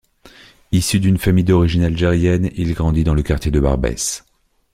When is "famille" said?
1.19-1.43